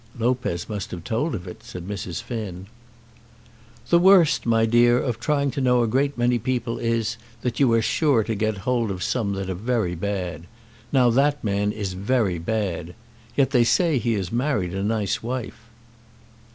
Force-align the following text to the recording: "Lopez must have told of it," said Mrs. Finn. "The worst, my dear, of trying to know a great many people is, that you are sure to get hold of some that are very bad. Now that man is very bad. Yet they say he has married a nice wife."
"Lopez 0.17 0.67
must 0.67 0.89
have 0.89 1.03
told 1.03 1.35
of 1.35 1.47
it," 1.47 1.61
said 1.63 1.87
Mrs. 1.87 2.23
Finn. 2.23 2.65
"The 3.89 3.99
worst, 3.99 4.47
my 4.47 4.65
dear, 4.65 4.97
of 4.97 5.19
trying 5.19 5.51
to 5.51 5.61
know 5.61 5.83
a 5.83 5.87
great 5.87 6.17
many 6.17 6.39
people 6.39 6.79
is, 6.79 7.17
that 7.41 7.59
you 7.59 7.71
are 7.73 7.83
sure 7.83 8.23
to 8.23 8.33
get 8.33 8.57
hold 8.65 8.89
of 8.89 9.03
some 9.03 9.33
that 9.33 9.47
are 9.47 9.53
very 9.53 9.93
bad. 9.93 10.45
Now 10.91 11.11
that 11.11 11.43
man 11.43 11.71
is 11.71 11.93
very 11.93 12.39
bad. 12.39 12.95
Yet 13.37 13.51
they 13.51 13.63
say 13.63 13.99
he 13.99 14.13
has 14.13 14.31
married 14.31 14.73
a 14.73 14.81
nice 14.81 15.21
wife." 15.21 15.69